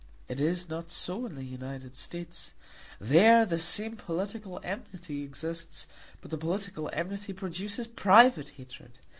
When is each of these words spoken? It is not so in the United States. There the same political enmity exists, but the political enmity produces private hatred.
It 0.27 0.39
is 0.41 0.67
not 0.67 0.89
so 0.89 1.27
in 1.27 1.35
the 1.35 1.43
United 1.43 1.95
States. 1.95 2.53
There 2.99 3.45
the 3.45 3.59
same 3.59 3.95
political 3.97 4.59
enmity 4.63 5.21
exists, 5.21 5.85
but 6.21 6.31
the 6.31 6.39
political 6.39 6.89
enmity 6.91 7.33
produces 7.33 7.85
private 7.85 8.49
hatred. 8.49 8.93